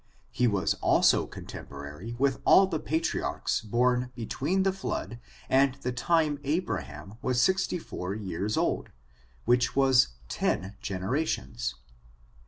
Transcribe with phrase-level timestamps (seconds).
[0.31, 6.39] He was also contemporary with all the patriarchs born between the flood and the time
[6.43, 8.89] Abraham was sixty four years old;
[9.45, 11.75] which was ten generations.